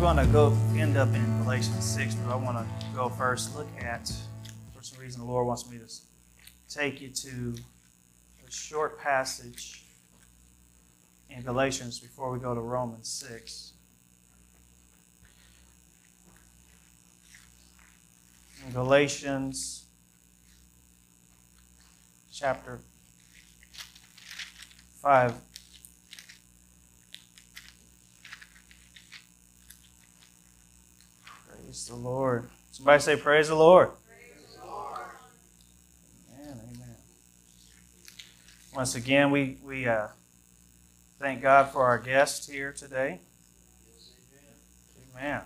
[0.00, 3.54] going to go end up in Galatians 6, but I want to go first.
[3.54, 4.10] Look at,
[4.74, 7.54] for some reason, the Lord wants me to take you to
[8.48, 9.84] a short passage
[11.28, 13.74] in Galatians before we go to Romans 6.
[18.66, 19.84] In Galatians
[22.32, 22.80] chapter
[25.02, 25.49] 5.
[31.80, 32.50] Praise the Lord.
[32.72, 33.88] Somebody say, Praise the Lord.
[34.06, 34.98] Praise the Lord.
[36.38, 36.60] Amen.
[36.74, 36.96] Amen.
[38.74, 40.08] Once again, we, we uh,
[41.18, 43.20] thank God for our guest here today.
[45.16, 45.40] Amen.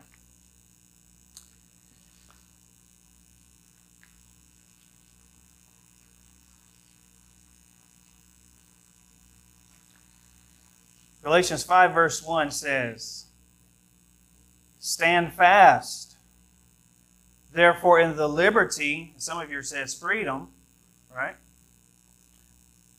[11.23, 13.27] Galatians 5, verse 1 says,
[14.81, 16.14] Stand fast.
[17.55, 20.49] Therefore, in the liberty, some of you says freedom,
[21.15, 21.37] right?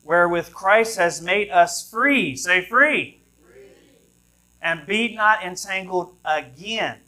[0.01, 2.37] Wherewith Christ has made us free.
[2.37, 3.19] Say free.
[3.43, 3.63] Free.
[4.61, 6.99] And be not entangled again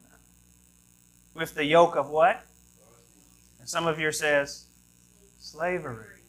[1.33, 2.43] with the yoke of what?
[3.61, 4.65] And some of you says
[5.39, 6.19] slavery.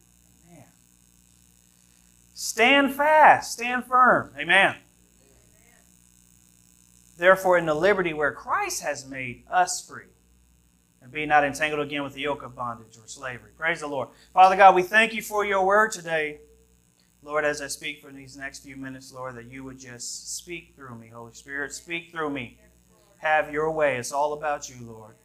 [0.49, 0.63] Amen.
[2.33, 4.31] Stand fast, stand firm.
[4.39, 4.75] Amen.
[7.17, 10.05] Therefore, in the liberty where Christ has made us free,
[11.09, 13.49] and be not entangled again with the yoke of bondage or slavery.
[13.57, 14.09] Praise the Lord.
[14.31, 16.37] Father God, we thank you for your word today.
[17.23, 20.73] Lord, as I speak for these next few minutes, Lord, that you would just speak
[20.75, 21.73] through me, Holy Spirit.
[21.73, 22.59] Speak through me.
[23.17, 23.97] Have your way.
[23.97, 25.15] It's all about you, Lord.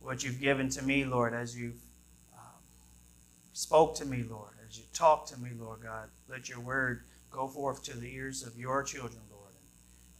[0.00, 1.82] What you've given to me, Lord, as you've
[2.32, 2.62] um,
[3.52, 6.08] spoke to me, Lord, as you talk to me, Lord God.
[6.26, 9.52] Let your word go forth to the ears of your children, Lord,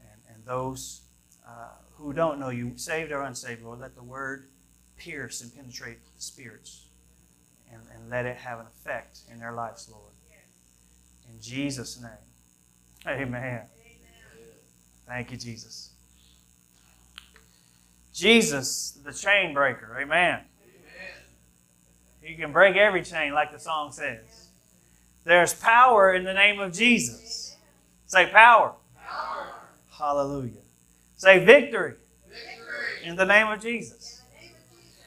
[0.02, 1.00] and, and those
[1.48, 3.80] uh, who don't know you, saved or unsaved, Lord.
[3.80, 4.48] Let the word
[4.96, 6.86] pierce and penetrate the spirits
[7.72, 10.12] and, and let it have an effect in their lives, Lord.
[11.32, 12.10] In Jesus' name.
[13.06, 13.34] Amen.
[13.34, 13.62] Amen.
[15.06, 15.92] Thank you, Jesus.
[18.12, 19.96] Jesus, the chain breaker.
[20.00, 20.40] Amen.
[20.40, 20.44] Amen.
[22.20, 24.48] He can break every chain, like the song says.
[25.24, 27.56] There's power in the name of Jesus.
[28.06, 28.74] Say power.
[28.96, 29.46] Power.
[29.90, 30.61] Hallelujah.
[31.22, 31.94] Say victory
[32.26, 33.04] Victory.
[33.04, 34.22] in the name of Jesus.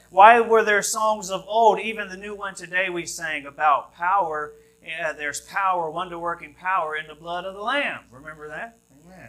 [0.08, 4.54] Why were there songs of old, even the new one today we sang about power?
[4.82, 8.04] Yeah, there's power, wonder working power in the blood of the Lamb.
[8.10, 8.78] Remember that?
[9.04, 9.28] Amen.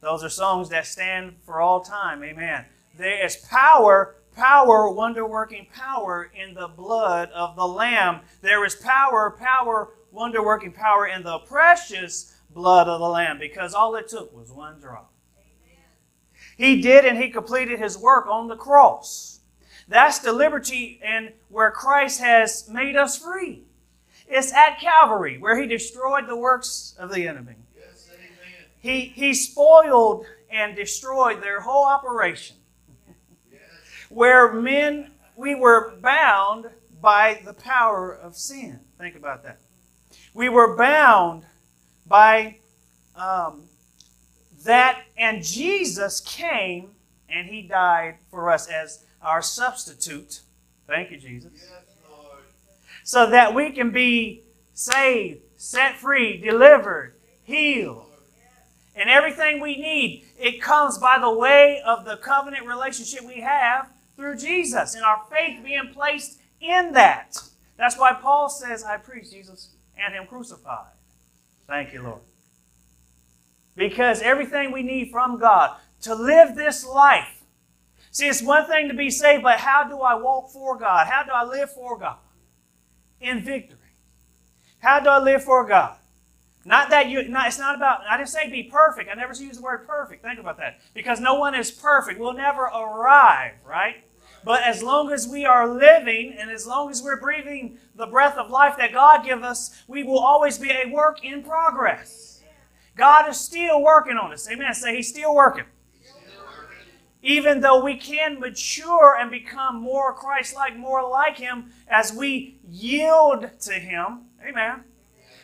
[0.00, 2.24] Those are songs that stand for all time.
[2.24, 2.64] Amen.
[2.96, 8.22] There is power, power, wonder working power in the blood of the Lamb.
[8.40, 13.72] There is power, power, wonder working power in the precious blood of the Lamb because
[13.72, 15.12] all it took was one drop.
[16.58, 19.40] He did and he completed his work on the cross.
[19.86, 23.62] That's the liberty and where Christ has made us free.
[24.26, 27.54] It's at Calvary where he destroyed the works of the enemy.
[27.78, 28.10] Yes.
[28.80, 32.56] He, he spoiled and destroyed their whole operation.
[33.50, 33.60] Yes.
[34.10, 36.66] Where men, we were bound
[37.00, 38.80] by the power of sin.
[38.98, 39.60] Think about that.
[40.34, 41.44] We were bound
[42.04, 42.56] by
[43.14, 43.68] um,
[44.68, 46.90] that, and Jesus came
[47.28, 50.40] and he died for us as our substitute.
[50.86, 51.52] Thank you, Jesus.
[51.54, 51.70] Yes,
[52.10, 52.42] Lord.
[53.04, 54.42] So that we can be
[54.74, 57.14] saved, set free, delivered,
[57.44, 58.04] healed.
[58.94, 63.88] And everything we need, it comes by the way of the covenant relationship we have
[64.16, 67.36] through Jesus and our faith being placed in that.
[67.76, 70.92] That's why Paul says, I preach Jesus and Him crucified.
[71.66, 72.20] Thank you, Lord.
[73.78, 77.42] Because everything we need from God to live this life.
[78.10, 81.06] See, it's one thing to be saved, but how do I walk for God?
[81.06, 82.16] How do I live for God?
[83.20, 83.78] In victory.
[84.80, 85.96] How do I live for God?
[86.64, 89.08] Not that you, not, it's not about, I didn't say be perfect.
[89.10, 90.24] I never use the word perfect.
[90.24, 90.80] Think about that.
[90.92, 92.18] Because no one is perfect.
[92.18, 94.04] We'll never arrive, right?
[94.44, 98.36] But as long as we are living and as long as we're breathing the breath
[98.36, 102.37] of life that God gives us, we will always be a work in progress.
[102.98, 104.50] God is still working on us.
[104.50, 104.74] Amen.
[104.74, 105.64] Say He's still working.
[106.02, 106.92] Still working.
[107.22, 112.58] Even though we can mature and become more Christ like, more like Him as we
[112.68, 114.22] yield to Him.
[114.46, 114.82] Amen.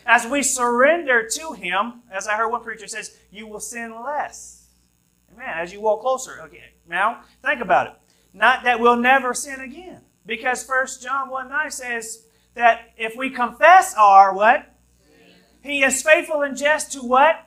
[0.05, 4.67] As we surrender to Him, as I heard one preacher says, you will sin less.
[5.33, 5.49] Amen.
[5.49, 6.41] As you walk closer.
[6.43, 6.73] Okay.
[6.87, 7.93] Now, think about it.
[8.33, 10.01] Not that we'll never sin again.
[10.25, 14.75] Because 1 John 1 9 says that if we confess our what?
[15.65, 17.44] He is faithful and just to what?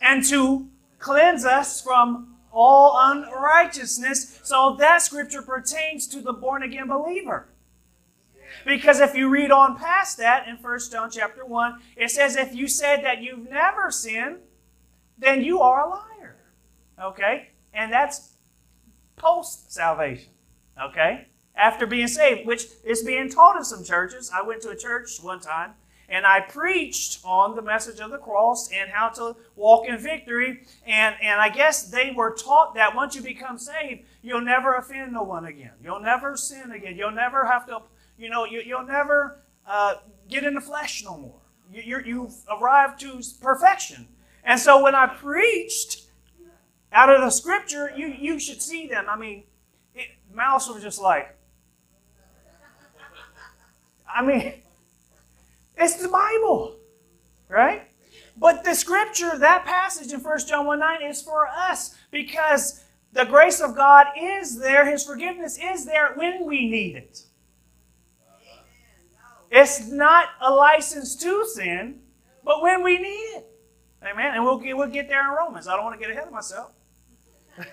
[0.00, 4.40] And to cleanse us from all unrighteousness.
[4.42, 7.48] So that scripture pertains to the born again believer.
[8.64, 12.54] Because if you read on past that in 1 John chapter 1, it says, if
[12.54, 14.38] you said that you've never sinned,
[15.18, 16.36] then you are a liar.
[17.02, 17.50] Okay?
[17.74, 18.36] And that's
[19.16, 20.30] post salvation.
[20.82, 21.26] Okay?
[21.54, 24.30] After being saved, which is being taught in some churches.
[24.34, 25.72] I went to a church one time
[26.08, 30.62] and I preached on the message of the cross and how to walk in victory.
[30.86, 35.12] And, and I guess they were taught that once you become saved, you'll never offend
[35.12, 35.72] no one again.
[35.82, 36.96] You'll never sin again.
[36.96, 37.80] You'll never have to,
[38.18, 39.96] you know, you, you'll never uh,
[40.28, 41.40] get in the flesh no more.
[41.72, 44.08] You, you've arrived to perfection.
[44.44, 46.02] And so when I preached
[46.92, 49.06] out of the scripture, you, you should see them.
[49.08, 49.42] I mean,
[49.94, 51.36] it, Mouse was just like,
[54.08, 54.54] I mean,
[55.76, 56.76] it's the Bible,
[57.48, 57.88] right?
[58.36, 63.24] But the scripture, that passage in 1 John 1 9 is for us because the
[63.24, 67.22] grace of God is there, His forgiveness is there when we need it.
[69.50, 72.00] It's not a license to sin,
[72.44, 73.46] but when we need it.
[74.02, 74.34] Amen.
[74.34, 75.66] And we'll get, we'll get there in Romans.
[75.66, 76.72] I don't want to get ahead of myself.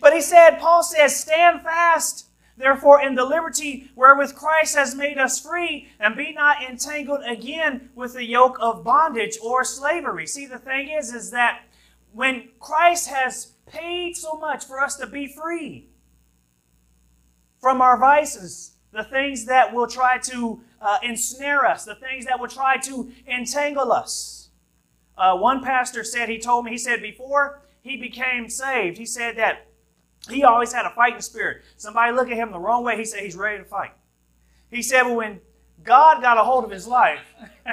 [0.00, 5.18] but he said, Paul says, stand fast Therefore, in the liberty wherewith Christ has made
[5.18, 10.26] us free, and be not entangled again with the yoke of bondage or slavery.
[10.26, 11.62] See, the thing is, is that
[12.12, 15.88] when Christ has paid so much for us to be free
[17.60, 22.38] from our vices, the things that will try to uh, ensnare us, the things that
[22.38, 24.50] will try to entangle us.
[25.18, 29.36] Uh, one pastor said, he told me, he said, before he became saved, he said
[29.36, 29.66] that
[30.28, 31.62] he always had a fighting spirit.
[31.76, 33.92] Somebody look at him the wrong way, he said he's ready to fight.
[34.70, 35.40] He said, well, when
[35.82, 37.20] God got a hold of his life,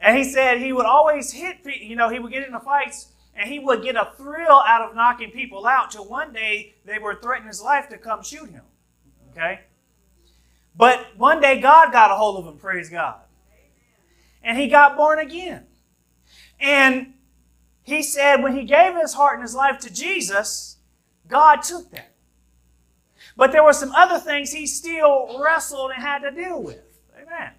[0.00, 3.12] and he said he would always hit, people, you know, he would get into fights
[3.34, 6.98] and he would get a thrill out of knocking people out till one day they
[6.98, 8.62] were threatening his life to come shoot him.
[9.32, 9.60] Okay?
[10.74, 13.20] But one day God got a hold of him, praise God.
[14.42, 15.66] And he got born again.
[16.58, 17.14] And
[17.86, 20.78] he said when he gave his heart and his life to Jesus,
[21.28, 22.10] God took that.
[23.36, 26.82] But there were some other things he still wrestled and had to deal with.
[27.16, 27.52] Amen.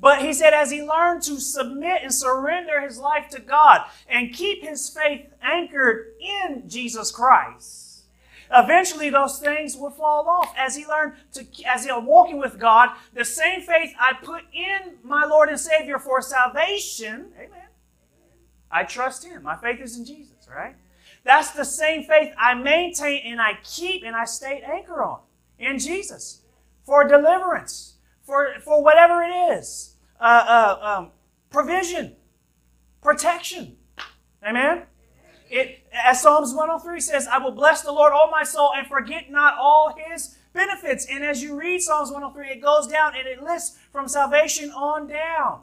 [0.00, 4.34] But he said, as he learned to submit and surrender his life to God and
[4.34, 8.06] keep his faith anchored in Jesus Christ,
[8.52, 10.52] eventually those things would fall off.
[10.58, 14.42] As he learned to, as he was walking with God, the same faith I put
[14.52, 17.61] in my Lord and Savior for salvation, amen
[18.72, 19.42] I trust Him.
[19.42, 20.74] My faith is in Jesus, right?
[21.24, 25.20] That's the same faith I maintain and I keep and I stay anchor on
[25.58, 26.42] in Jesus
[26.84, 31.10] for deliverance, for, for whatever it is, uh, uh, um,
[31.50, 32.16] provision,
[33.00, 33.76] protection.
[34.44, 34.82] Amen?
[35.48, 39.30] It, as Psalms 103 says, I will bless the Lord, all my soul, and forget
[39.30, 41.06] not all his benefits.
[41.08, 45.06] And as you read Psalms 103, it goes down and it lists from salvation on
[45.06, 45.60] down.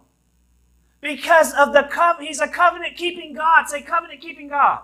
[1.01, 3.68] Because of the covenant, he's a covenant keeping God.
[3.68, 4.81] Say covenant keeping God.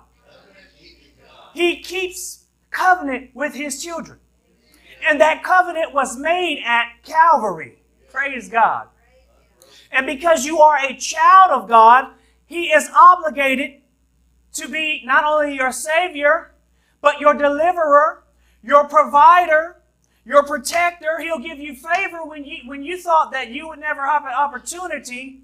[1.54, 4.20] He keeps covenant with his children.
[5.08, 7.80] And that covenant was made at Calvary.
[8.12, 8.88] Praise God.
[9.92, 12.12] And because you are a child of God,
[12.45, 13.81] he is obligated
[14.54, 16.54] to be not only your Savior,
[17.02, 18.24] but your deliverer,
[18.64, 19.78] your provider,
[20.26, 21.19] your protector.
[21.19, 24.34] He'll give you favor when you, when you thought that you would never have an
[24.34, 25.42] opportunity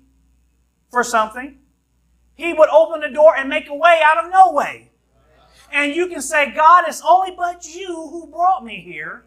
[0.91, 1.57] for something,
[2.35, 4.91] He would open the door and make a way out of no way.
[5.71, 9.23] And you can say, God, it's only but you who brought me here.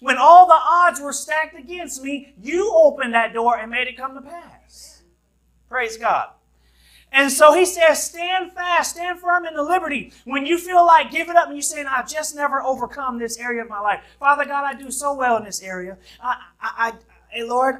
[0.00, 3.96] When all the odds were stacked against me, you opened that door and made it
[3.96, 5.02] come to pass.
[5.68, 6.30] Praise God.
[7.12, 10.12] And so he says, stand fast, stand firm in the liberty.
[10.24, 13.62] When you feel like giving up and you say, I've just never overcome this area
[13.62, 14.02] of my life.
[14.18, 15.98] Father God, I do so well in this area.
[16.20, 16.92] I, I,
[17.28, 17.76] Hey, Lord,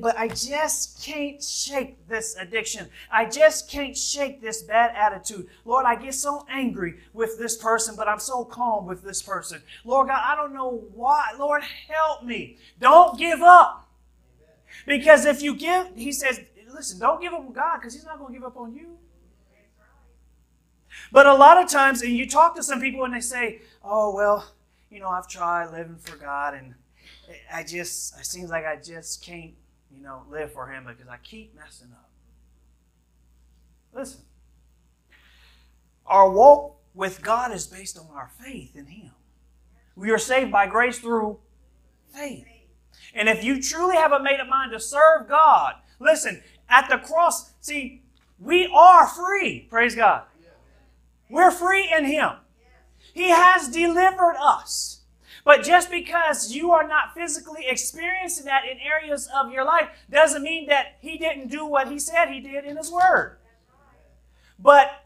[0.00, 2.88] but I just can't shake this addiction.
[3.10, 5.48] I just can't shake this bad attitude.
[5.64, 9.62] Lord, I get so angry with this person, but I'm so calm with this person.
[9.84, 11.34] Lord God, I don't know why.
[11.38, 12.56] Lord, help me.
[12.80, 13.88] Don't give up.
[14.86, 16.40] Because if you give, he says,
[16.74, 18.98] listen, don't give up on God because he's not going to give up on you.
[21.12, 24.14] But a lot of times, and you talk to some people and they say, oh,
[24.14, 24.52] well,
[24.90, 26.74] you know, I've tried living for God and
[27.52, 29.52] I just, it seems like I just can't,
[29.90, 32.10] you know, live for Him because I keep messing up.
[33.92, 34.20] Listen,
[36.06, 39.12] our walk with God is based on our faith in Him.
[39.96, 41.38] We are saved by grace through
[42.12, 42.46] faith.
[43.14, 46.98] And if you truly have a made up mind to serve God, listen, at the
[46.98, 48.02] cross, see,
[48.38, 49.66] we are free.
[49.70, 50.24] Praise God.
[51.30, 52.30] We're free in Him.
[53.14, 54.95] He has delivered us.
[55.46, 60.42] But just because you are not physically experiencing that in areas of your life doesn't
[60.42, 63.36] mean that He didn't do what He said He did in His Word.
[64.58, 65.04] But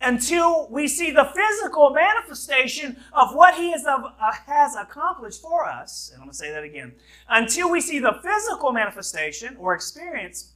[0.00, 4.08] until we see the physical manifestation of what He is, uh,
[4.46, 6.94] has accomplished for us, and I'm going to say that again,
[7.28, 10.54] until we see the physical manifestation or experience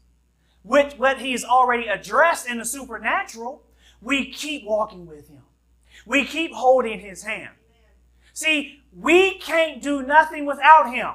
[0.65, 3.63] with what He's already addressed in the supernatural,
[4.01, 5.43] we keep walking with Him.
[6.07, 7.51] We keep holding His hand.
[8.41, 11.11] See, we can't do nothing without Him.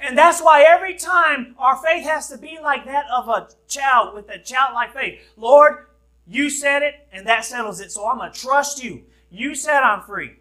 [0.00, 4.14] And that's why every time our faith has to be like that of a child
[4.14, 5.20] with a childlike faith.
[5.36, 5.86] Lord,
[6.28, 7.90] you said it, and that settles it.
[7.90, 9.02] So I'm going to trust you.
[9.30, 10.36] You said I'm free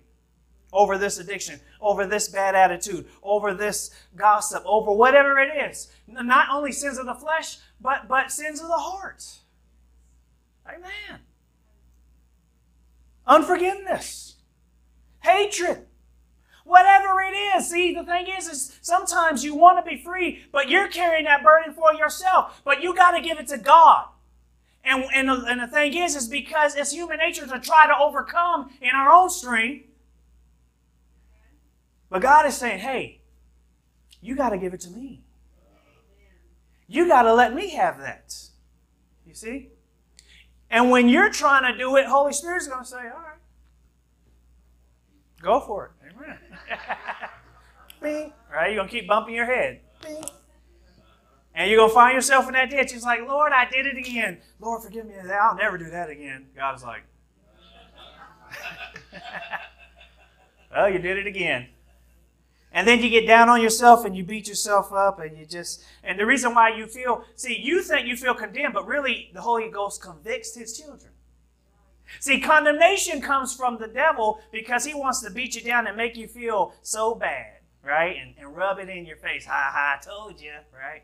[0.72, 5.92] over this addiction, over this bad attitude, over this gossip, over whatever it is.
[6.08, 9.26] Not only sins of the flesh, but, but sins of the heart.
[10.68, 11.22] Amen.
[13.26, 14.31] Unforgiveness,
[15.22, 15.86] hatred,
[16.66, 17.70] whatever it is.
[17.70, 21.44] See, the thing is, is sometimes you want to be free, but you're carrying that
[21.44, 22.62] burden for yourself.
[22.63, 24.08] But you got to give it to God.
[24.84, 27.98] And, and, the, and the thing is, is because it's human nature to try to
[27.98, 29.86] overcome in our own strength.
[32.10, 33.22] But God is saying, hey,
[34.22, 35.24] you got to give it to me.
[36.88, 38.36] You got to let me have that.
[39.25, 39.70] You see?
[40.70, 43.31] And when you're trying to do it, Holy Spirit's going to say, all right,
[45.41, 46.13] go for it.
[46.15, 46.38] Amen.
[48.01, 48.33] Bing.
[48.53, 48.67] Right?
[48.67, 49.81] You're going to keep bumping your head.
[50.01, 50.24] Bing.
[51.53, 52.93] And you're going to find yourself in that ditch.
[52.93, 54.39] It's like, Lord, I did it again.
[54.60, 55.15] Lord, forgive me.
[55.15, 56.48] I'll never do that again.
[56.55, 57.03] God is like,
[60.71, 61.67] well, you did it again.
[62.74, 65.83] And then you get down on yourself and you beat yourself up and you just,
[66.03, 69.41] and the reason why you feel, see, you think you feel condemned, but really the
[69.41, 71.11] Holy Ghost convicts his children.
[72.20, 76.18] See, condemnation comes from the devil because he wants to beat you down and make
[76.18, 78.15] you feel so bad, right?
[78.18, 79.46] And, and rub it in your face.
[79.46, 81.03] Ha ha, I told you, right?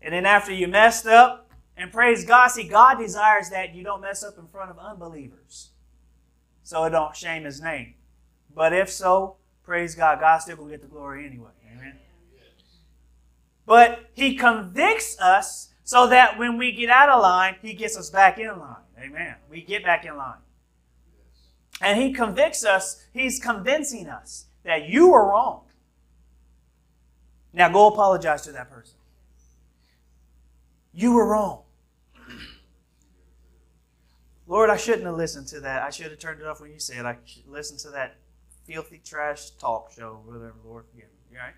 [0.00, 4.00] And then after you messed up, and praise God, see, God desires that you don't
[4.00, 5.70] mess up in front of unbelievers.
[6.64, 7.94] So it don't shame his name.
[8.54, 11.50] But if so, praise God, God still will get the glory anyway.
[11.72, 11.94] Amen.
[13.64, 18.10] But he convicts us so that when we get out of line, he gets us
[18.10, 18.76] back in line.
[19.02, 19.36] Amen.
[19.48, 20.36] We get back in line.
[21.80, 25.62] And he convicts us, he's convincing us that you were wrong.
[27.54, 28.98] Now go apologize to that person.
[30.92, 31.62] You were wrong.
[34.46, 35.82] Lord, I shouldn't have listened to that.
[35.84, 38.18] I should have turned it off when you said I should listen to that
[38.66, 41.38] filthy trash talk show, whatever, Lord, forgive me.
[41.38, 41.54] Right?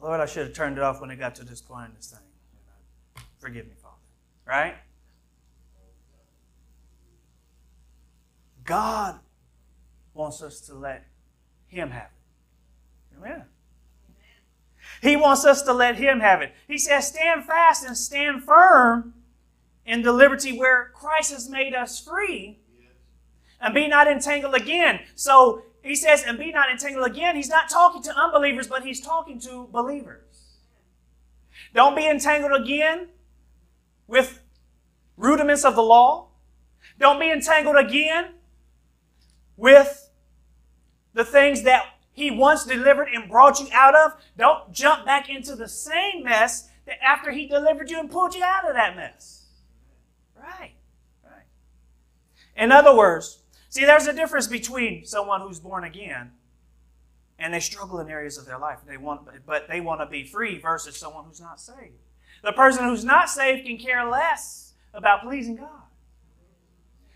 [0.00, 2.10] Lord, I should have turned it off when it got to this point in this
[2.10, 3.24] thing.
[3.38, 3.94] Forgive me, Father.
[4.46, 4.74] Right?
[8.64, 9.18] God
[10.14, 11.06] wants us to let
[11.66, 13.18] Him have it.
[13.18, 13.44] Amen.
[15.02, 16.52] He wants us to let Him have it.
[16.66, 19.14] He says, stand fast and stand firm
[19.84, 22.58] in the liberty where Christ has made us free
[23.60, 25.00] and be not entangled again.
[25.14, 27.36] So he says, and be not entangled again.
[27.36, 30.24] He's not talking to unbelievers, but he's talking to believers.
[31.74, 33.08] Don't be entangled again
[34.06, 34.40] with
[35.16, 36.28] rudiments of the law.
[36.98, 38.34] Don't be entangled again
[39.56, 40.10] with
[41.14, 44.12] the things that he once delivered and brought you out of.
[44.36, 48.42] Don't jump back into the same mess that after he delivered you and pulled you
[48.42, 49.46] out of that mess.
[50.36, 50.74] Right.
[51.22, 51.46] Right.
[52.56, 56.32] In other words, see, there's a difference between someone who's born again
[57.38, 58.78] and they struggle in areas of their life.
[58.86, 61.94] They want, but they want to be free versus someone who's not saved.
[62.42, 65.82] The person who's not saved can care less about pleasing God.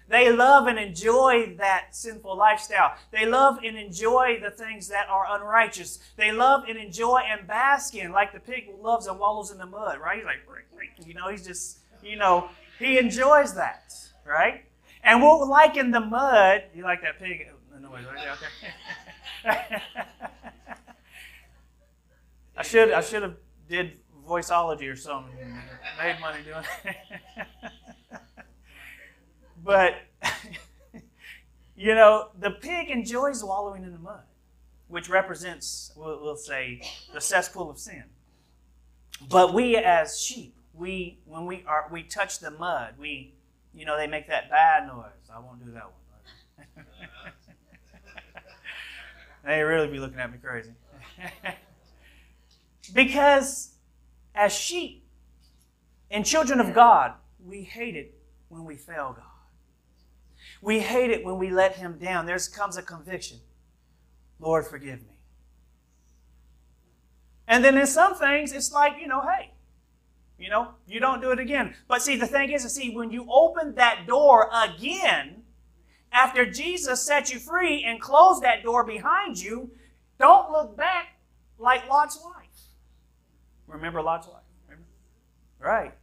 [0.09, 2.95] They love and enjoy that sinful lifestyle.
[3.13, 6.01] They love and enjoy the things that are unrighteous.
[6.17, 9.67] They love and enjoy and bask in, like the pig loves and wallows in the
[9.67, 10.19] mud, right?
[10.19, 13.95] He's like, you know, he's just, you know, he enjoys that,
[14.27, 14.65] right?
[15.03, 18.29] And we'll like in the mud, you like that pig oh, noise, right?
[19.45, 19.83] Okay.
[22.57, 23.37] I should I should have
[23.69, 25.35] did voiceology or something.
[25.99, 26.97] Made money doing it.
[29.65, 29.95] but
[31.77, 34.23] you know, the pig enjoys wallowing in the mud,
[34.89, 36.83] which represents, we'll, we'll say,
[37.13, 38.05] the cesspool of sin.
[39.29, 43.35] But we as sheep, we when we are we touch the mud, we
[43.75, 45.31] you know they make that bad noise.
[45.35, 46.87] I won't do that one.
[49.45, 50.73] they really be looking at me crazy.
[52.95, 53.75] because
[54.35, 55.05] as sheep
[56.11, 57.15] and children of God,
[57.45, 58.15] we hate it
[58.49, 59.25] when we fail God.
[60.61, 62.27] We hate it when we let Him down.
[62.27, 63.39] There comes a conviction
[64.43, 65.17] Lord, forgive me.
[67.47, 69.53] And then in some things, it's like, you know, hey,
[70.43, 71.75] you know, you don't do it again.
[71.87, 75.45] But see, the thing is, see, when you open that door again,
[76.11, 79.71] after Jesus set you free and closed that door behind you,
[80.19, 81.21] don't look back
[81.59, 82.35] like Lot's wife.
[83.69, 84.43] Remember Lot's wife?
[84.67, 84.89] Remember?
[85.61, 85.95] Right.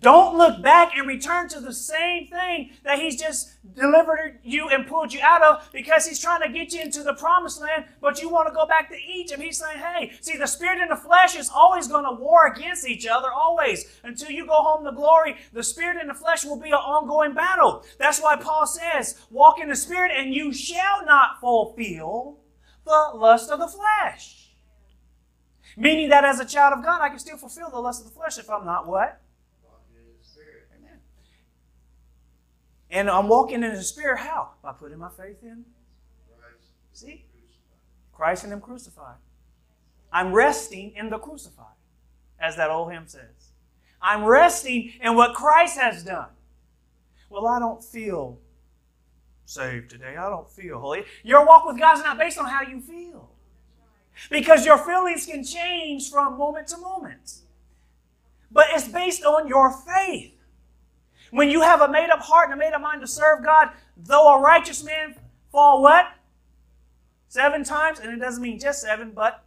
[0.00, 4.86] Don't look back and return to the same thing that He's just delivered you and
[4.86, 8.22] pulled you out of because He's trying to get you into the promised land, but
[8.22, 9.42] you want to go back to Egypt.
[9.42, 12.88] He's saying, hey, see, the spirit and the flesh is always going to war against
[12.88, 13.86] each other, always.
[14.04, 17.34] Until you go home to glory, the spirit and the flesh will be an ongoing
[17.34, 17.84] battle.
[17.98, 22.38] That's why Paul says, walk in the spirit and you shall not fulfill
[22.84, 24.54] the lust of the flesh.
[25.76, 28.14] Meaning that as a child of God, I can still fulfill the lust of the
[28.14, 29.20] flesh if I'm not what?
[32.90, 34.50] And I'm walking in the Spirit how?
[34.62, 35.64] By putting my faith in.
[36.92, 37.24] See?
[38.12, 39.16] Christ and Him crucified.
[40.12, 41.76] I'm resting in the crucified,
[42.40, 43.52] as that old hymn says.
[44.00, 46.30] I'm resting in what Christ has done.
[47.28, 48.38] Well, I don't feel
[49.44, 50.16] saved today.
[50.16, 51.04] I don't feel holy.
[51.22, 53.30] Your walk with God is not based on how you feel.
[54.30, 57.40] Because your feelings can change from moment to moment.
[58.50, 60.34] But it's based on your faith.
[61.30, 63.70] When you have a made up heart and a made up mind to serve God,
[63.96, 65.16] though a righteous man
[65.52, 66.06] fall what?
[67.28, 69.44] Seven times, and it doesn't mean just seven, but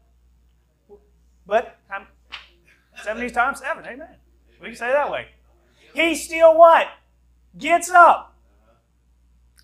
[1.48, 1.78] but
[3.04, 4.16] 70 times seven, amen.
[4.62, 5.28] We can say that way.
[5.94, 6.88] He still what?
[7.58, 8.36] Gets up.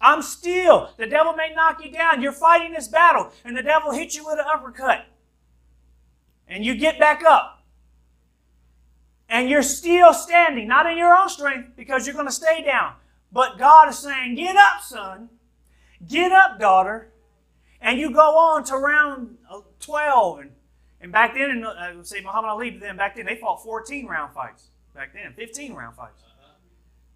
[0.01, 0.91] I'm still.
[0.97, 2.21] The devil may knock you down.
[2.21, 5.05] You're fighting this battle, and the devil hits you with an uppercut.
[6.47, 7.56] And you get back up
[9.29, 12.93] and you're still standing, not in your own strength because you're going to stay down.
[13.31, 15.29] But God is saying, Get up, son.
[16.07, 17.11] Get up, daughter.
[17.81, 20.39] And you go on to round uh, 12.
[20.39, 20.51] And,
[21.01, 24.05] and back then, and would say Muhammad Ali, but then back then they fought 14
[24.07, 24.69] round fights.
[24.95, 26.23] Back then, 15 round fights.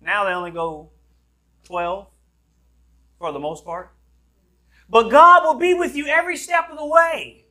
[0.02, 0.90] Now they only go
[1.64, 2.08] 12
[3.18, 3.92] for the most part.
[4.90, 7.46] But God will be with you every step of the way.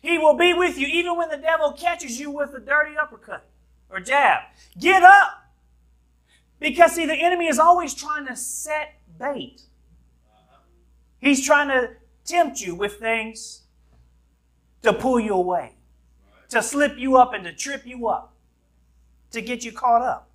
[0.00, 3.44] He will be with you even when the devil catches you with a dirty uppercut
[3.90, 4.42] or jab.
[4.78, 5.50] Get up.
[6.58, 9.62] Because, see, the enemy is always trying to set bait.
[11.18, 11.90] He's trying to
[12.24, 13.62] tempt you with things
[14.82, 15.74] to pull you away,
[16.48, 18.34] to slip you up and to trip you up,
[19.32, 20.30] to get you caught up.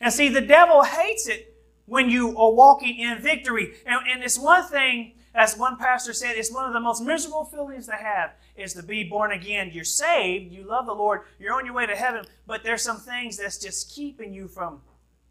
[0.00, 1.54] And see, the devil hates it
[1.86, 3.74] when you are walking in victory.
[3.84, 7.44] And, and it's one thing, as one pastor said, it's one of the most miserable
[7.44, 9.70] feelings to have is to be born again.
[9.72, 12.96] You're saved, you love the Lord, you're on your way to heaven, but there's some
[12.96, 14.80] things that's just keeping you from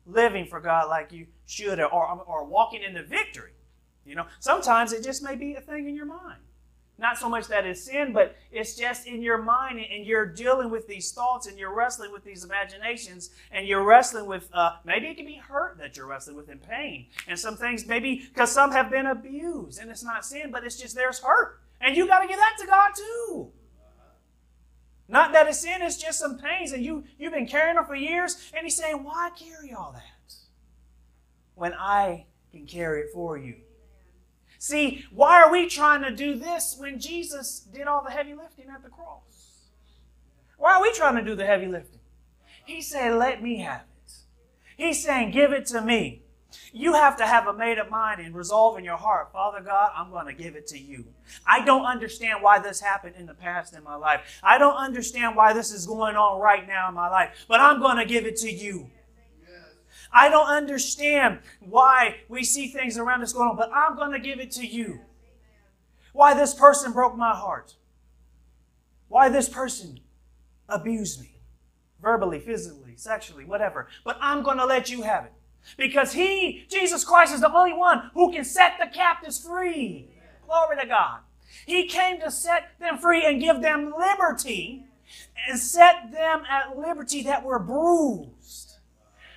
[0.05, 3.51] living for God like you should or, or walking into victory.
[4.05, 6.39] You know, sometimes it just may be a thing in your mind.
[6.97, 10.69] Not so much that it's sin, but it's just in your mind, and you're dealing
[10.69, 15.07] with these thoughts, and you're wrestling with these imaginations, and you're wrestling with uh, maybe
[15.07, 18.49] it can be hurt that you're wrestling with in pain, and some things maybe because
[18.51, 21.59] some have been abused, and it's not sin, but it's just there's hurt.
[21.81, 23.51] And you got to give that to God too.
[25.07, 27.95] Not that it's sin, it's just some pains, and you, you've been carrying them for
[27.95, 30.33] years, and He's saying, Why carry all that
[31.55, 33.55] when I can carry it for you?
[34.65, 38.65] See, why are we trying to do this when Jesus did all the heavy lifting
[38.73, 39.59] at the cross?
[40.57, 41.99] Why are we trying to do the heavy lifting?
[42.65, 44.13] He said, Let me have it.
[44.75, 46.23] He's saying, Give it to me.
[46.73, 49.91] You have to have a made up mind and resolve in your heart, Father God,
[49.95, 51.05] I'm going to give it to you.
[51.45, 54.39] I don't understand why this happened in the past in my life.
[54.41, 57.79] I don't understand why this is going on right now in my life, but I'm
[57.79, 58.89] going to give it to you.
[60.15, 64.19] I don't understand why we see things around us going on, but I'm going to
[64.19, 65.01] give it to you.
[66.13, 67.75] Why this person broke my heart.
[69.09, 69.99] Why this person
[70.69, 71.35] abused me
[72.01, 73.87] verbally, physically, sexually, whatever.
[74.05, 75.33] But I'm going to let you have it.
[75.77, 80.07] Because He, Jesus Christ, is the only one who can set the captives free.
[80.45, 81.19] Glory to God.
[81.65, 84.85] He came to set them free and give them liberty
[85.47, 88.64] and set them at liberty that were bruised.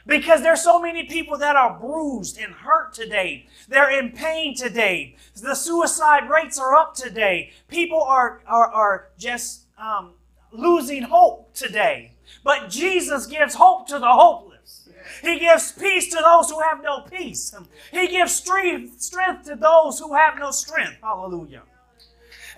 [0.09, 3.47] Because there's so many people that are bruised and hurt today.
[3.69, 5.17] They're in pain today.
[5.37, 7.53] The suicide rates are up today.
[7.69, 10.13] People are, are, are just um,
[10.51, 12.13] losing hope today.
[12.43, 14.89] But Jesus gives hope to the hopeless.
[15.21, 17.55] He gives peace to those who have no peace.
[17.91, 20.97] He gives strength, strength to those who have no strength.
[21.03, 21.65] Hallelujah.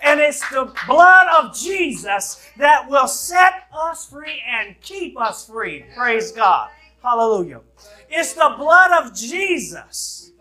[0.01, 5.83] And it's the blood of Jesus that will set us free and keep us free.
[5.95, 6.69] Praise God.
[7.01, 7.61] Hallelujah.
[8.09, 10.31] It's the blood of Jesus.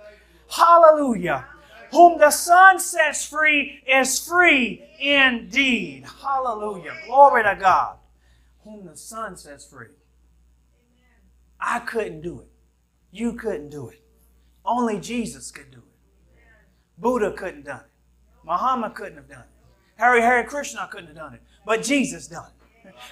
[0.48, 1.46] Hallelujah.
[1.90, 6.04] Whom the Son sets free is free indeed.
[6.22, 6.92] Hallelujah.
[7.06, 7.96] Glory to God.
[8.64, 9.88] Whom the Son sets free.
[11.58, 12.48] I couldn't do it.
[13.10, 14.02] You couldn't do it.
[14.64, 15.84] Only Jesus could do it.
[16.98, 17.86] Buddha couldn't done it.
[18.44, 19.46] Muhammad couldn't have done it.
[19.96, 21.42] Hare Hare Krishna couldn't have done it.
[21.66, 22.59] But Jesus done it.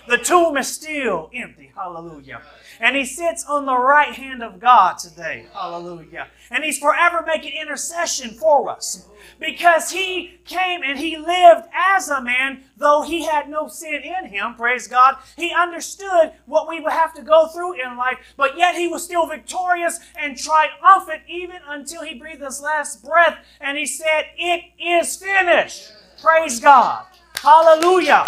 [0.07, 1.73] The tomb is still empty.
[1.75, 2.43] Hallelujah.
[2.81, 5.47] And he sits on the right hand of God today.
[5.53, 6.29] Hallelujah.
[6.51, 9.07] And he's forever making intercession for us
[9.38, 14.31] because he came and he lived as a man, though he had no sin in
[14.31, 14.55] him.
[14.55, 15.17] Praise God.
[15.37, 19.05] He understood what we would have to go through in life, but yet he was
[19.05, 24.64] still victorious and triumphant even until he breathed his last breath and he said, It
[24.81, 25.93] is finished.
[26.23, 27.05] Praise God.
[27.37, 28.25] Hallelujah.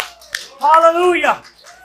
[0.61, 1.41] Hallelujah.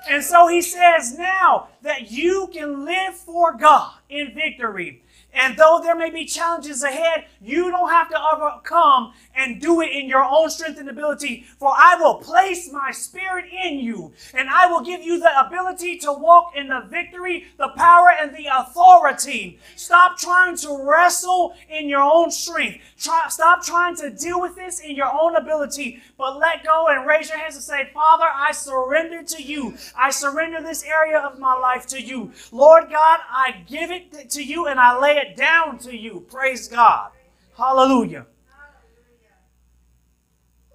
[0.08, 5.02] And so he says now that you can live for God in victory.
[5.36, 9.90] And though there may be challenges ahead, you don't have to overcome and do it
[9.92, 11.44] in your own strength and ability.
[11.58, 15.98] For I will place my spirit in you, and I will give you the ability
[15.98, 19.58] to walk in the victory, the power, and the authority.
[19.76, 22.78] Stop trying to wrestle in your own strength.
[22.98, 27.06] Try, stop trying to deal with this in your own ability, but let go and
[27.06, 29.74] raise your hands and say, Father, I surrender to you.
[29.94, 32.32] I surrender this area of my life to you.
[32.52, 36.20] Lord God, I give it to you and I lay it down to you.
[36.28, 37.10] Praise God.
[37.56, 38.26] Hallelujah.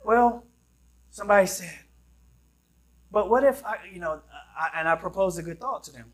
[0.04, 0.44] Well,
[1.12, 1.78] somebody said,
[3.12, 4.22] but what if I, you know,
[4.58, 6.12] I, and I proposed a good thought to them.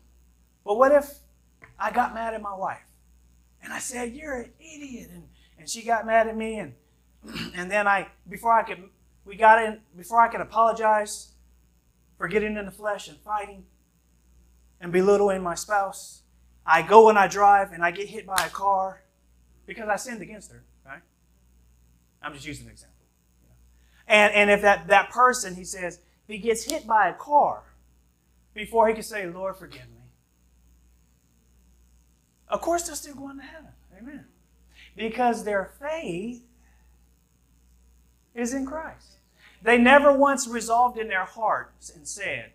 [0.64, 1.10] But what if
[1.78, 2.84] I got mad at my wife?
[3.62, 5.10] And I said, You're an idiot.
[5.12, 5.24] And,
[5.58, 6.58] and she got mad at me.
[6.58, 6.74] And,
[7.54, 8.82] and then I, before I could,
[9.24, 11.32] we got in, before I could apologize
[12.16, 13.64] for getting in the flesh and fighting
[14.80, 16.22] and belittling my spouse,
[16.68, 19.02] I go and I drive and I get hit by a car
[19.66, 21.00] because I sinned against her, right?
[22.22, 22.94] I'm just using an example.
[24.06, 27.62] And, and if that, that person, he says, if he gets hit by a car
[28.52, 30.02] before he can say, Lord, forgive me,
[32.48, 33.70] of course they're still going to heaven.
[33.98, 34.26] Amen.
[34.94, 36.42] Because their faith
[38.34, 39.16] is in Christ.
[39.62, 42.52] They never once resolved in their hearts and said,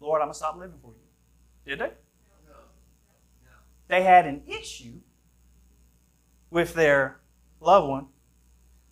[0.00, 0.96] Lord, I'm going to stop living for you.
[1.64, 1.92] Did they?
[3.88, 5.00] They had an issue
[6.50, 7.20] with their
[7.60, 8.06] loved one,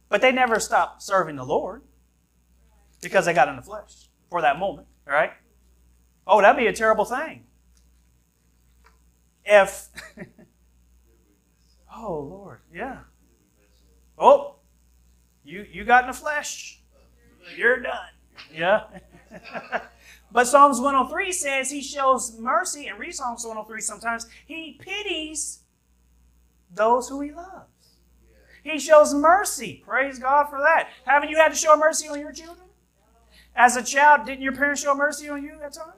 [0.09, 1.83] but they never stopped serving the Lord
[3.03, 5.33] because they got in the flesh for that moment, right?
[6.27, 7.45] Oh, that'd be a terrible thing.
[9.45, 9.89] If,
[11.95, 13.01] oh Lord, yeah.
[14.19, 14.57] Oh,
[15.45, 16.83] you you got in the flesh,
[17.57, 18.09] you're done.
[18.53, 18.85] Yeah.
[20.33, 24.27] but Psalms 103 says he shows mercy, and read Psalms 103 sometimes.
[24.47, 25.61] He pities
[26.75, 27.71] those who he loves.
[28.62, 29.83] He shows mercy.
[29.87, 30.89] Praise God for that.
[31.05, 32.67] Haven't you had to show mercy on your children?
[33.55, 35.95] As a child, didn't your parents show mercy on you at times?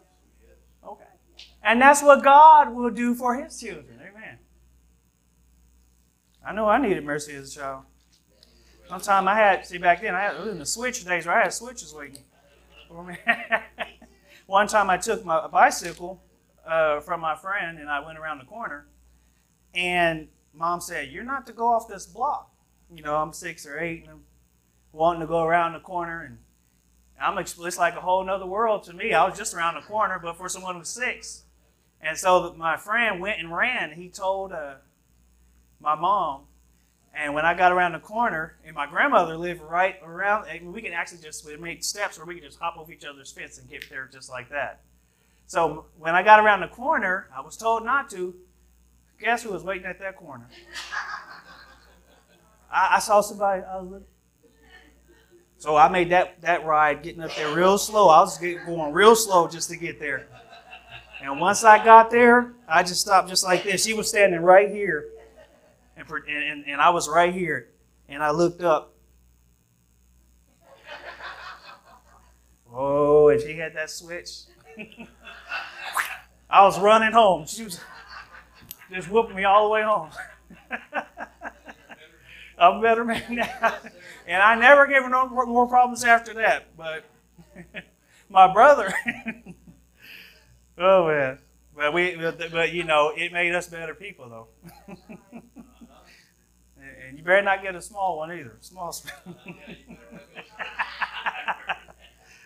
[0.86, 1.04] Okay.
[1.62, 3.98] And that's what God will do for his children.
[4.00, 4.38] Amen.
[6.46, 7.84] I know I needed mercy as a child.
[8.88, 11.26] One time I had, see back then, I had, it was in the switch days
[11.26, 12.22] where I had switches waiting
[12.88, 13.16] for me.
[14.48, 16.22] One time I took my bicycle
[16.66, 18.86] uh, from my friend and I went around the corner
[19.74, 22.50] and mom said, You're not to go off this block.
[22.90, 24.20] You know, I'm six or eight and I'm
[24.90, 26.38] wanting to go around the corner and
[27.20, 29.12] I'm it's like a whole other world to me.
[29.12, 31.42] I was just around the corner, but for someone who's six.
[32.00, 33.92] And so my friend went and ran.
[33.92, 34.76] He told uh,
[35.78, 36.44] my mom.
[37.14, 40.80] And when I got around the corner, and my grandmother lived right around, and we
[40.82, 43.58] could actually just we made steps where we could just hop over each other's fence
[43.58, 44.80] and get there just like that.
[45.46, 48.34] So when I got around the corner, I was told not to.
[49.20, 50.46] Guess who was waiting at that corner?
[52.70, 53.62] I, I saw somebody.
[53.62, 54.06] I was looking.
[55.58, 58.08] So I made that, that ride getting up there real slow.
[58.08, 60.28] I was going real slow just to get there.
[61.20, 63.84] And once I got there, I just stopped just like this.
[63.84, 65.08] She was standing right here,
[65.98, 67.70] and, and, and I was right here.
[68.08, 68.94] And I looked up.
[72.72, 74.42] Oh, and she had that switch.
[76.50, 77.46] I was running home.
[77.46, 77.80] She was
[78.90, 80.10] just whooping me all the way home.
[82.58, 83.74] I'm a better man now.
[84.26, 86.76] And I never gave her no more problems after that.
[86.76, 87.04] But
[88.28, 88.92] my brother,
[90.78, 91.38] oh man,
[91.76, 92.16] but we,
[92.50, 94.96] but you know, it made us better people though.
[97.18, 98.56] You better not get a small one either.
[98.60, 98.94] Small.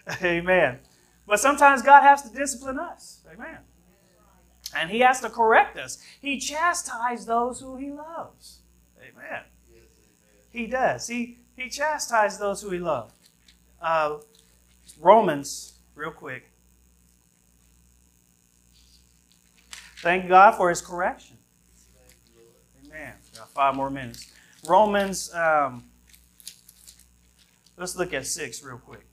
[0.23, 0.79] Amen.
[1.27, 3.21] But sometimes God has to discipline us.
[3.31, 3.59] Amen.
[4.75, 6.03] And He has to correct us.
[6.23, 8.61] He chastises those who He loves.
[8.99, 9.43] Amen.
[10.49, 11.07] He does.
[11.07, 13.13] He, he chastises those who He loves.
[13.79, 14.21] Uh,
[14.99, 16.51] Romans, real quick.
[19.99, 21.37] Thank God for His correction.
[22.87, 23.13] Amen.
[23.37, 24.33] Got five more minutes.
[24.67, 25.85] Romans, um,
[27.77, 29.05] let's look at six real quick.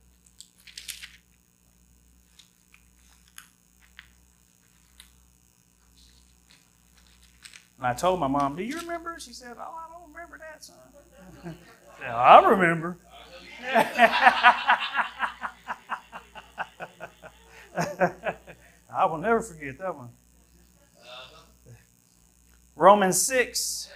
[7.78, 9.18] And I told my mom, Do you remember?
[9.20, 10.76] She said, Oh, I don't remember that, son.
[12.06, 12.98] I remember.
[18.94, 20.10] I will never forget that one.
[22.76, 23.92] Romans 6,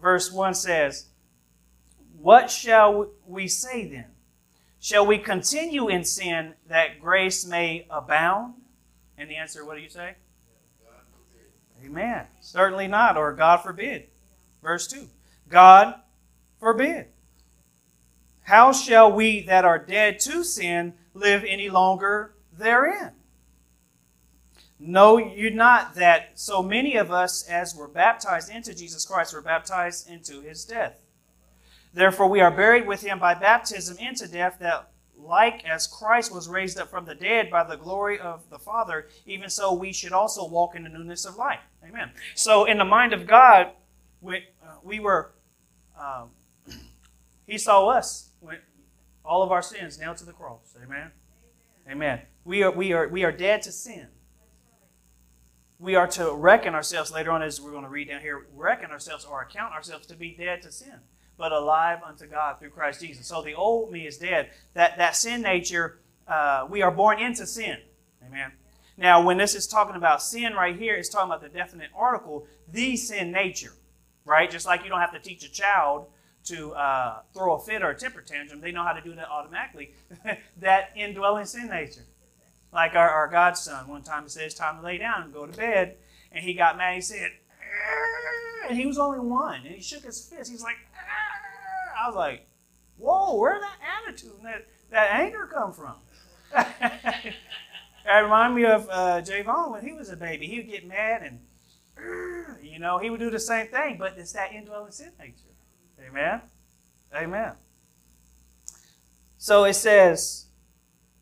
[0.00, 1.06] verse 1 says,
[2.18, 4.06] What shall we say then?
[4.80, 8.54] Shall we continue in sin that grace may abound?
[9.16, 10.14] And the answer, what do you say?
[11.84, 12.26] Amen.
[12.40, 14.08] Certainly not, or God forbid.
[14.62, 15.08] Verse 2
[15.48, 15.94] God
[16.58, 17.06] forbid.
[18.42, 23.12] How shall we that are dead to sin live any longer therein?
[24.80, 29.42] Know you not that so many of us as were baptized into Jesus Christ were
[29.42, 31.00] baptized into his death?
[31.92, 36.48] Therefore, we are buried with him by baptism into death, that like as Christ was
[36.48, 40.12] raised up from the dead by the glory of the Father, even so we should
[40.12, 41.60] also walk in the newness of life.
[41.84, 42.12] Amen.
[42.36, 43.72] So, in the mind of God,
[44.20, 45.32] we, uh, we were,
[45.98, 46.30] um,
[47.48, 48.30] He saw us,
[49.24, 50.76] all of our sins nailed to the cross.
[50.80, 51.10] Amen.
[51.90, 52.20] Amen.
[52.44, 54.06] We are, we are, we are dead to sin
[55.78, 58.90] we are to reckon ourselves later on, as we're going to read down here, reckon
[58.90, 60.94] ourselves or account ourselves to be dead to sin,
[61.36, 63.26] but alive unto God through Christ Jesus.
[63.26, 64.50] So the old me is dead.
[64.74, 67.78] That that sin nature, uh, we are born into sin.
[68.26, 68.52] Amen.
[68.96, 72.48] Now, when this is talking about sin right here, it's talking about the definite article,
[72.66, 73.72] the sin nature,
[74.24, 74.50] right?
[74.50, 76.08] Just like you don't have to teach a child
[76.46, 79.28] to uh, throw a fit or a temper tantrum, they know how to do that
[79.28, 79.92] automatically.
[80.56, 82.04] that indwelling sin nature.
[82.72, 85.46] Like our, our godson, one time he said, It's time to lay down and go
[85.46, 85.96] to bed.
[86.30, 86.94] And he got mad.
[86.94, 87.30] He said,
[88.68, 89.62] and he was only one.
[89.64, 90.50] And he shook his fist.
[90.50, 90.76] He's like,
[91.98, 92.46] I was like,
[92.98, 95.94] Whoa, where that attitude and that, that anger come from?
[96.52, 97.34] that
[98.20, 100.46] reminded me of uh, Javon when he was a baby.
[100.46, 101.40] He would get mad and,
[102.62, 105.54] you know, he would do the same thing, but it's that indwelling sin nature.
[106.06, 106.40] Amen?
[107.14, 107.52] Amen.
[109.36, 110.47] So it says,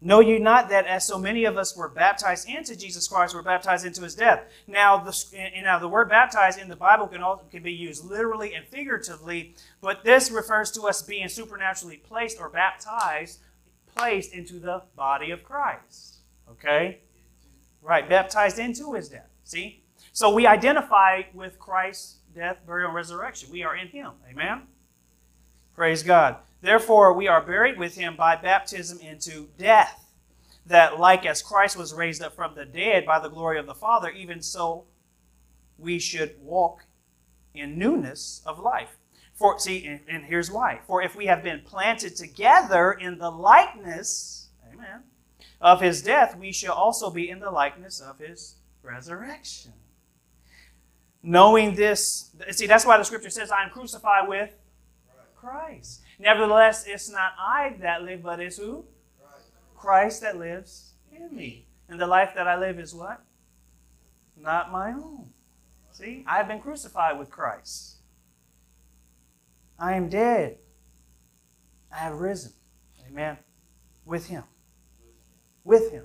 [0.01, 3.43] Know you not that as so many of us were baptized into Jesus Christ, were
[3.43, 4.45] baptized into his death?
[4.67, 7.73] Now, the, eh, eh, now the word baptized in the Bible can, also, can be
[7.73, 13.41] used literally and figuratively, but this refers to us being supernaturally placed or baptized,
[13.95, 16.17] placed into the body of Christ.
[16.51, 16.99] Okay?
[17.81, 19.31] Right, baptized into his death.
[19.45, 19.83] See?
[20.13, 23.49] So we identify with Christ's death, burial, and resurrection.
[23.51, 24.13] We are in him.
[24.31, 24.63] Amen?
[25.75, 26.37] Praise God.
[26.61, 30.11] Therefore, we are buried with him by baptism into death,
[30.65, 33.75] that like as Christ was raised up from the dead by the glory of the
[33.75, 34.85] Father, even so
[35.79, 36.85] we should walk
[37.55, 38.97] in newness of life.
[39.35, 40.81] For see, and, and here's why.
[40.87, 45.03] For if we have been planted together in the likeness, amen,
[45.61, 49.73] of his death, we shall also be in the likeness of his resurrection.
[51.23, 54.55] Knowing this, see, that's why the scripture says, I am crucified with
[55.47, 56.03] Christ.
[56.19, 58.85] Nevertheless, it's not I that live, but it's who?
[59.77, 61.67] Christ that lives in me.
[61.89, 63.23] And the life that I live is what?
[64.37, 65.31] Not my own.
[65.93, 67.99] See, I have been crucified with Christ.
[69.79, 70.59] I am dead.
[71.93, 72.53] I have risen.
[73.09, 73.39] Amen.
[74.05, 74.43] With Him.
[75.63, 76.05] With Him.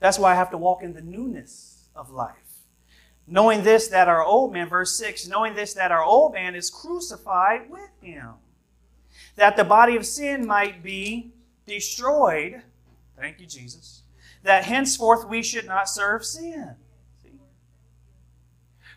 [0.00, 2.45] That's why I have to walk in the newness of life.
[3.28, 6.70] Knowing this, that our old man, verse 6, knowing this, that our old man is
[6.70, 8.34] crucified with him,
[9.34, 11.32] that the body of sin might be
[11.66, 12.62] destroyed.
[13.18, 14.02] Thank you, Jesus.
[14.44, 16.76] That henceforth we should not serve sin.
[17.22, 17.32] See?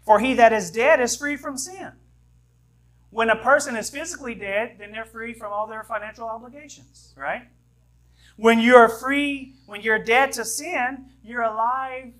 [0.05, 1.93] For he that is dead is free from sin.
[3.09, 7.47] When a person is physically dead, then they're free from all their financial obligations, right?
[8.35, 12.13] When you're free, when you're dead to sin, you're alive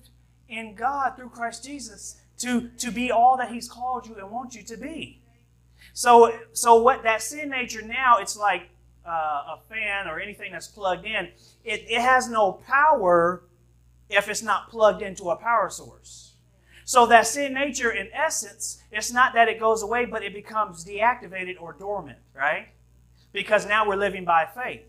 [0.50, 4.56] in God through Christ Jesus to, to be all that He's called you and wants
[4.56, 5.22] you to be.
[5.92, 8.68] So, so what that sin nature now, it's like
[9.06, 11.28] uh, a fan or anything that's plugged in.
[11.64, 13.44] It, it has no power
[14.08, 16.34] if it's not plugged into a power source.
[16.84, 20.84] So that sin nature, in essence, it's not that it goes away, but it becomes
[20.84, 22.68] deactivated or dormant, right?
[23.32, 24.82] Because now we're living by faith.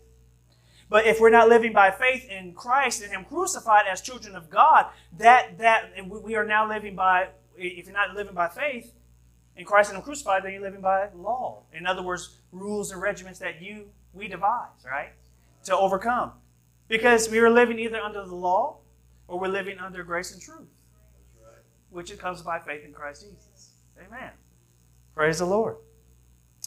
[0.92, 4.50] But if we're not living by faith in Christ and Him crucified as children of
[4.50, 7.28] God, that that we are now living by.
[7.56, 8.92] If you're not living by faith
[9.56, 11.62] in Christ and Him crucified, then you're living by law.
[11.72, 15.12] In other words, rules and regiments that you we devise, right,
[15.64, 16.32] to overcome,
[16.88, 18.76] because we are living either under the law
[19.28, 20.68] or we're living under grace and truth,
[21.88, 23.70] which it comes by faith in Christ Jesus.
[23.98, 24.32] Amen.
[25.14, 25.76] Praise the Lord.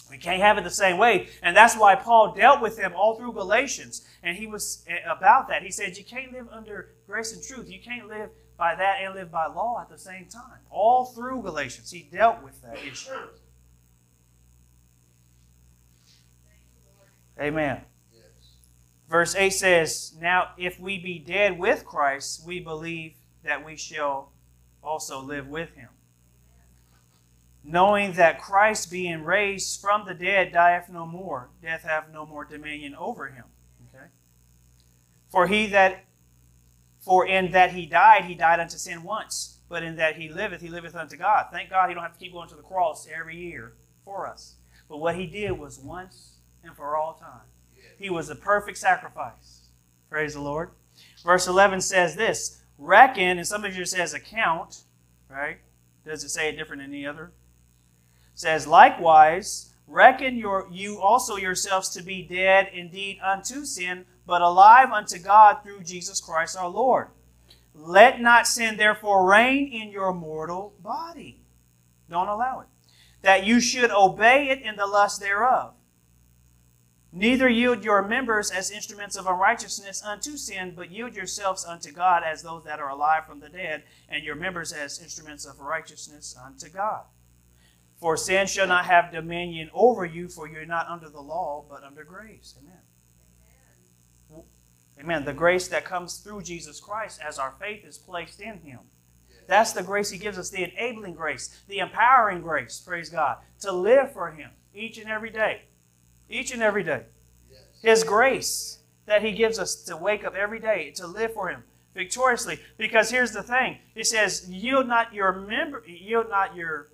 [0.10, 1.30] We can't have it the same way.
[1.42, 4.06] And that's why Paul dealt with them all through Galatians.
[4.22, 5.64] And he was eh, about that.
[5.64, 7.70] He said, You can't live under grace and truth.
[7.70, 10.60] You can't live by that and live by law at the same time.
[10.70, 13.12] All through Galatians, he dealt with that issue.
[17.40, 17.82] Amen.
[18.14, 18.24] Yes.
[19.10, 24.32] Verse 8 says, Now if we be dead with Christ, we believe that we shall
[24.82, 25.90] also live with him.
[27.68, 32.46] Knowing that Christ being raised from the dead dieth no more, death hath no more
[32.46, 33.46] dominion over him.
[33.90, 34.06] Okay?
[35.30, 36.06] For he that
[37.02, 40.62] for in that he died, he died unto sin once, but in that he liveth,
[40.62, 41.48] he liveth unto God.
[41.52, 43.74] Thank God he don't have to keep going to the cross every year
[44.04, 44.56] for us.
[44.88, 47.48] But what he did was once and for all time.
[47.98, 49.70] He was a perfect sacrifice.
[50.10, 50.72] Praise the Lord.
[51.24, 54.84] Verse 11 says this Reckon, and some of you says account,
[55.30, 55.58] right?
[56.06, 57.32] Does it say it different than any other?
[58.36, 64.92] Says, Likewise, reckon your, you also yourselves to be dead indeed unto sin, but alive
[64.92, 67.08] unto God through Jesus Christ our Lord.
[67.74, 71.42] Let not sin therefore reign in your mortal body.
[72.10, 72.68] Don't allow it.
[73.22, 75.74] That you should obey it in the lust thereof.
[77.12, 82.24] Neither yield your members as instruments of unrighteousness unto sin, but yield yourselves unto God
[82.24, 86.36] as those that are alive from the dead, and your members as instruments of righteousness
[86.46, 87.06] unto God.
[88.00, 91.84] For sin shall not have dominion over you, for you're not under the law, but
[91.84, 92.56] under grace.
[92.62, 94.44] Amen.
[95.00, 95.26] Amen.
[95.26, 98.80] The grace that comes through Jesus Christ as our faith is placed in Him.
[99.48, 103.72] That's the grace He gives us, the enabling grace, the empowering grace, praise God, to
[103.72, 105.64] live for Him each and every day.
[106.30, 107.04] Each and every day.
[107.52, 107.62] Yes.
[107.82, 111.64] His grace that He gives us to wake up every day, to live for Him
[111.94, 112.60] victoriously.
[112.78, 116.88] Because here's the thing it says, yield not your, member, yield not your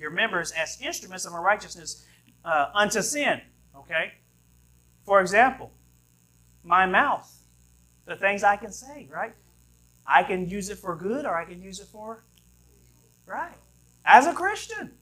[0.00, 2.04] your members as instruments of unrighteousness
[2.44, 3.40] uh, unto sin.
[3.76, 4.12] Okay?
[5.04, 5.70] For example,
[6.64, 7.30] my mouth,
[8.06, 9.34] the things I can say, right?
[10.06, 12.24] I can use it for good or I can use it for
[13.26, 13.54] right.
[14.04, 14.92] As a Christian,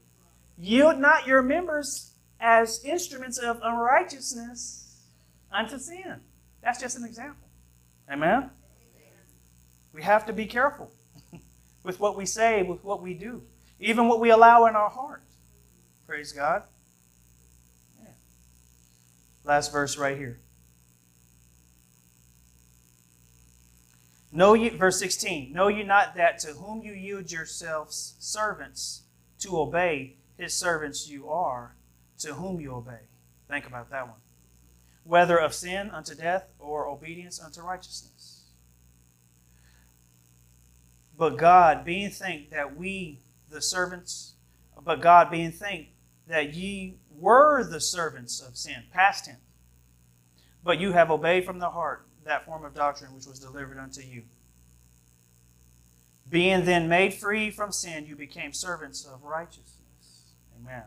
[0.57, 5.07] yield not your members as instruments of unrighteousness
[5.51, 6.17] unto sin.
[6.61, 7.47] That's just an example.
[8.11, 8.49] Amen?
[9.93, 10.91] We have to be careful
[11.83, 13.41] with what we say, with what we do
[13.79, 15.23] even what we allow in our heart.
[16.05, 16.63] Praise God.
[18.01, 18.09] Yeah.
[19.43, 20.39] Last verse right here.
[24.31, 29.03] Know you, verse 16, know you not that to whom you yield yourselves servants
[29.39, 31.75] to obey, his servants you are,
[32.19, 33.07] to whom you obey.
[33.47, 34.17] Think about that one.
[35.03, 38.43] Whether of sin unto death or obedience unto righteousness.
[41.17, 44.33] But God, being think that we the servants,
[44.83, 45.91] but God being thanked
[46.27, 49.39] that ye were the servants of sin, past tense.
[50.63, 54.01] But you have obeyed from the heart that form of doctrine which was delivered unto
[54.01, 54.23] you.
[56.29, 60.33] Being then made free from sin, you became servants of righteousness.
[60.61, 60.83] Amen.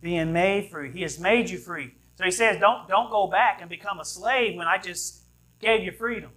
[0.00, 0.92] Being made free.
[0.92, 1.94] He has made you free.
[2.16, 5.22] So he says, don't, don't go back and become a slave when I just
[5.60, 6.30] gave you freedom.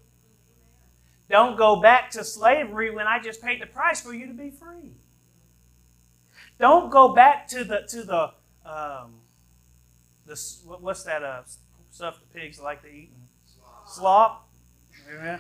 [1.30, 4.50] Don't go back to slavery when I just paid the price for you to be
[4.50, 4.94] free.
[6.60, 8.32] Don't go back to the to the
[8.66, 9.16] um,
[10.26, 10.40] the
[10.80, 11.42] what's that uh,
[11.92, 13.12] stuff the pigs like to eat?
[13.86, 14.48] Slop.
[15.10, 15.40] Amen.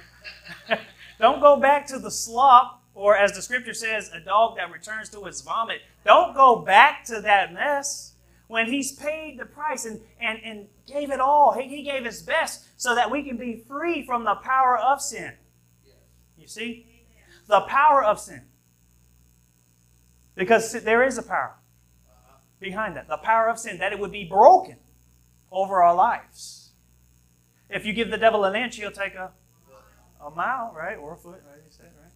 [1.19, 5.10] Don't go back to the slop, or as the scripture says, a dog that returns
[5.10, 5.81] to its vomit.
[6.06, 8.13] Don't go back to that mess
[8.48, 11.54] when he's paid the price and, and, and gave it all.
[11.54, 15.02] He, he gave his best so that we can be free from the power of
[15.02, 15.33] sin.
[16.48, 16.85] You see?
[17.48, 18.43] The power of sin.
[20.33, 21.56] Because there is a power
[22.62, 23.10] behind that.
[23.10, 24.77] The power of sin, that it would be broken
[25.52, 26.71] over our lives.
[27.69, 29.31] If you give the devil an inch, he'll take a,
[30.25, 30.95] a mile, right?
[30.95, 31.58] Or a foot, right?
[31.58, 32.12] You said, right?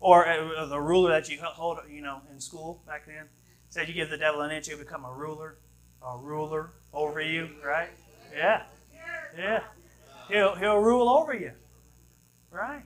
[0.00, 3.26] Or uh, the ruler that you hold, you know, in school back then.
[3.68, 5.58] Said you give the devil an inch, he'll become a ruler,
[6.02, 7.90] a ruler over you, right?
[8.34, 8.64] Yeah.
[9.36, 9.62] Yeah.
[10.28, 11.52] He'll, he'll rule over you.
[12.50, 12.82] Right?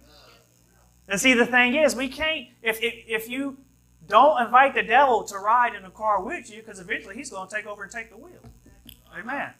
[1.13, 3.59] And see, the thing is, we can't, if, if, if you
[4.09, 7.47] don't invite the devil to ride in a car with you, because eventually he's going
[7.47, 8.41] to take over and take the wheel.
[9.13, 9.27] Amen.
[9.27, 9.53] Right.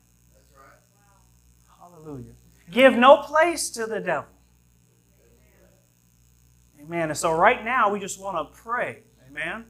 [1.79, 2.33] Hallelujah.
[2.71, 4.31] Give no place to the devil.
[6.81, 7.11] Amen.
[7.11, 9.01] And so right now we just want to pray.
[9.29, 9.67] Amen.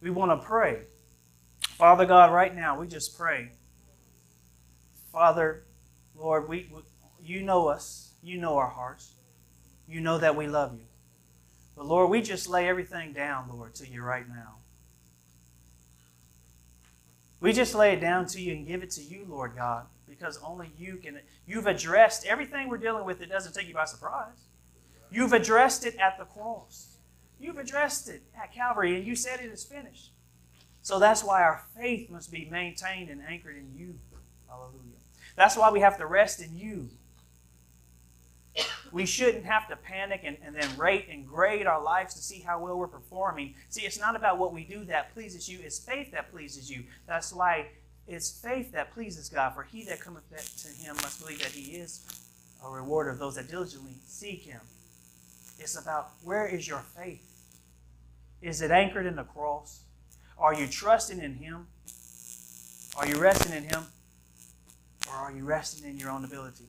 [0.00, 0.84] We want to pray.
[1.60, 3.50] Father God, right now we just pray.
[5.12, 5.66] Father,
[6.16, 6.80] Lord, we, we
[7.22, 8.14] you know us.
[8.22, 9.13] You know our hearts.
[9.86, 10.86] You know that we love you.
[11.76, 14.56] But Lord, we just lay everything down, Lord, to you right now.
[17.40, 20.38] We just lay it down to you and give it to you, Lord God, because
[20.42, 21.20] only you can.
[21.46, 23.20] You've addressed everything we're dealing with.
[23.20, 24.46] It doesn't take you by surprise.
[25.10, 26.96] You've addressed it at the cross.
[27.38, 30.12] You've addressed it at Calvary, and you said it is finished.
[30.80, 33.98] So that's why our faith must be maintained and anchored in you.
[34.48, 34.98] Hallelujah.
[35.36, 36.88] That's why we have to rest in you.
[38.92, 42.40] We shouldn't have to panic and, and then rate and grade our lives to see
[42.40, 43.54] how well we're performing.
[43.68, 46.84] See, it's not about what we do that pleases you, it's faith that pleases you.
[47.06, 47.66] That's why
[48.06, 49.54] it's faith that pleases God.
[49.54, 52.06] For he that cometh to him must believe that he is
[52.64, 54.60] a rewarder of those that diligently seek him.
[55.58, 57.30] It's about where is your faith?
[58.42, 59.80] Is it anchored in the cross?
[60.38, 61.66] Are you trusting in him?
[62.96, 63.86] Are you resting in him?
[65.08, 66.68] Or are you resting in your own ability?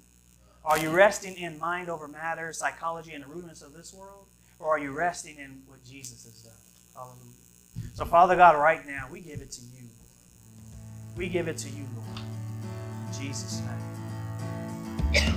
[0.65, 4.25] Are you resting in mind over matter, psychology, and the rudiments of this world?
[4.59, 6.53] Or are you resting in what Jesus has done?
[6.95, 7.91] Hallelujah.
[7.93, 9.87] So, Father God, right now, we give it to you.
[11.15, 12.19] We give it to you, Lord.
[13.07, 13.61] In Jesus'
[15.13, 15.35] name.